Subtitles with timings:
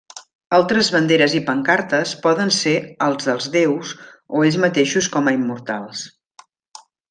[0.57, 2.75] Altres banderes i pancartes poden ser
[3.09, 3.93] els dels déus
[4.39, 6.05] o ells mateixos com a immortals.